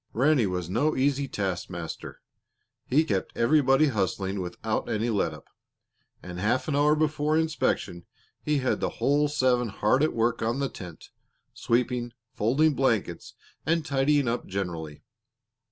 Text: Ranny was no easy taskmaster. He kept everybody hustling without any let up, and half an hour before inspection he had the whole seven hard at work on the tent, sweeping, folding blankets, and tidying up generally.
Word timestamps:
Ranny 0.13 0.47
was 0.47 0.67
no 0.67 0.95
easy 0.95 1.27
taskmaster. 1.27 2.21
He 2.87 3.03
kept 3.03 3.37
everybody 3.37 3.89
hustling 3.89 4.41
without 4.41 4.89
any 4.89 5.11
let 5.11 5.31
up, 5.31 5.45
and 6.23 6.39
half 6.39 6.67
an 6.67 6.75
hour 6.75 6.95
before 6.95 7.37
inspection 7.37 8.07
he 8.41 8.57
had 8.57 8.79
the 8.79 8.89
whole 8.97 9.27
seven 9.27 9.67
hard 9.69 10.01
at 10.01 10.13
work 10.13 10.41
on 10.41 10.57
the 10.59 10.69
tent, 10.69 11.11
sweeping, 11.53 12.13
folding 12.33 12.73
blankets, 12.73 13.35
and 13.63 13.85
tidying 13.85 14.27
up 14.27 14.47
generally. 14.47 15.03